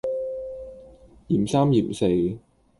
[1.27, 2.39] 嫌三嫌四